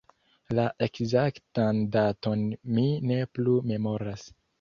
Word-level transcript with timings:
La 0.59 0.63
ekzaktan 0.85 1.81
daton 1.95 2.41
mi 2.79 2.87
ne 3.11 3.19
plu 3.37 3.55
memoras. 3.73 4.25